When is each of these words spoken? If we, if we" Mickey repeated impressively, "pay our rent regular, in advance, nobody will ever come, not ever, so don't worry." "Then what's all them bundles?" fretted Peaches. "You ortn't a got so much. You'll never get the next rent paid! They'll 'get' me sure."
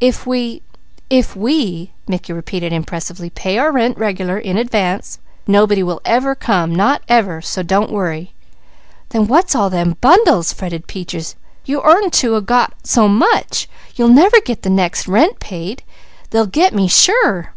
If 0.00 0.26
we, 0.26 0.60
if 1.08 1.36
we" 1.36 1.92
Mickey 2.08 2.32
repeated 2.32 2.72
impressively, 2.72 3.30
"pay 3.30 3.58
our 3.58 3.70
rent 3.70 3.96
regular, 3.96 4.36
in 4.36 4.56
advance, 4.56 5.20
nobody 5.46 5.84
will 5.84 6.00
ever 6.04 6.34
come, 6.34 6.74
not 6.74 7.02
ever, 7.08 7.40
so 7.40 7.62
don't 7.62 7.92
worry." 7.92 8.34
"Then 9.10 9.28
what's 9.28 9.54
all 9.54 9.70
them 9.70 9.96
bundles?" 10.00 10.52
fretted 10.52 10.88
Peaches. 10.88 11.36
"You 11.64 11.78
ortn't 11.80 12.24
a 12.36 12.40
got 12.40 12.74
so 12.82 13.06
much. 13.06 13.68
You'll 13.94 14.08
never 14.08 14.40
get 14.40 14.62
the 14.62 14.68
next 14.68 15.06
rent 15.06 15.38
paid! 15.38 15.84
They'll 16.32 16.46
'get' 16.46 16.74
me 16.74 16.88
sure." 16.88 17.52